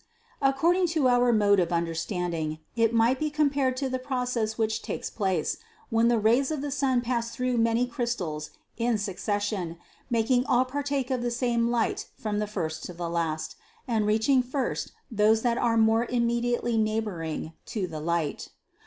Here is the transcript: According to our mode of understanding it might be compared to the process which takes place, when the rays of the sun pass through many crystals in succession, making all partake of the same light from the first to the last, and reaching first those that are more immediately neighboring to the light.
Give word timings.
According 0.41 0.87
to 0.97 1.07
our 1.09 1.31
mode 1.31 1.59
of 1.59 1.71
understanding 1.71 2.57
it 2.75 2.91
might 2.91 3.19
be 3.19 3.29
compared 3.29 3.77
to 3.77 3.87
the 3.87 3.99
process 3.99 4.57
which 4.57 4.81
takes 4.81 5.11
place, 5.11 5.57
when 5.91 6.07
the 6.07 6.17
rays 6.17 6.49
of 6.49 6.61
the 6.63 6.71
sun 6.71 7.01
pass 7.01 7.29
through 7.29 7.59
many 7.59 7.85
crystals 7.85 8.49
in 8.77 8.97
succession, 8.97 9.77
making 10.09 10.43
all 10.47 10.65
partake 10.65 11.11
of 11.11 11.21
the 11.21 11.29
same 11.29 11.69
light 11.69 12.07
from 12.17 12.39
the 12.39 12.47
first 12.47 12.83
to 12.85 12.93
the 12.93 13.11
last, 13.11 13.55
and 13.87 14.07
reaching 14.07 14.41
first 14.41 14.91
those 15.11 15.43
that 15.43 15.59
are 15.59 15.77
more 15.77 16.07
immediately 16.07 16.79
neighboring 16.79 17.53
to 17.67 17.85
the 17.85 17.99
light. 17.99 18.49